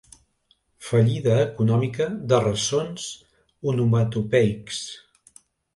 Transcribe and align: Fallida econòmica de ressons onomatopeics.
Fallida 0.85 1.35
econòmica 1.41 2.09
de 2.33 2.41
ressons 2.47 3.07
onomatopeics. 3.75 4.85